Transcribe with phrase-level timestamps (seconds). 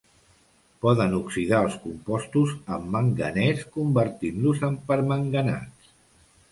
[0.85, 5.97] Poden oxidar els compostos amb manganès convertint-los en permanganats.